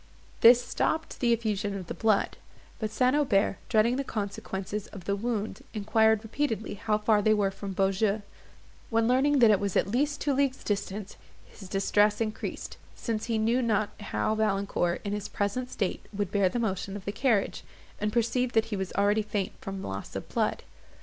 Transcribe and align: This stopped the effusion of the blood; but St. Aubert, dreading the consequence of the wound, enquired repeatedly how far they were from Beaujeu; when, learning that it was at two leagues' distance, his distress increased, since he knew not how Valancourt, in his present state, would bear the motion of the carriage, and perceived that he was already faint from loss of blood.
This 0.39 0.59
stopped 0.65 1.19
the 1.19 1.31
effusion 1.31 1.75
of 1.77 1.85
the 1.85 1.93
blood; 1.93 2.37
but 2.79 2.89
St. 2.89 3.15
Aubert, 3.15 3.57
dreading 3.69 3.97
the 3.97 4.03
consequence 4.03 4.73
of 4.73 5.05
the 5.05 5.15
wound, 5.15 5.63
enquired 5.75 6.23
repeatedly 6.23 6.73
how 6.73 6.97
far 6.97 7.21
they 7.21 7.35
were 7.35 7.51
from 7.51 7.73
Beaujeu; 7.73 8.23
when, 8.89 9.07
learning 9.07 9.37
that 9.37 9.51
it 9.51 9.59
was 9.59 9.77
at 9.77 9.93
two 10.19 10.33
leagues' 10.33 10.63
distance, 10.63 11.17
his 11.45 11.69
distress 11.69 12.19
increased, 12.19 12.77
since 12.95 13.25
he 13.25 13.37
knew 13.37 13.61
not 13.61 13.91
how 14.01 14.33
Valancourt, 14.33 15.01
in 15.03 15.13
his 15.13 15.29
present 15.29 15.69
state, 15.69 16.03
would 16.11 16.31
bear 16.31 16.49
the 16.49 16.57
motion 16.57 16.95
of 16.97 17.05
the 17.05 17.11
carriage, 17.11 17.63
and 17.99 18.11
perceived 18.11 18.55
that 18.55 18.65
he 18.73 18.75
was 18.75 18.91
already 18.93 19.21
faint 19.21 19.51
from 19.61 19.83
loss 19.83 20.15
of 20.15 20.27
blood. 20.29 20.63